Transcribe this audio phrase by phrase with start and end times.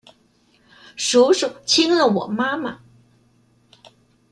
[0.95, 2.79] 叔叔親了我媽媽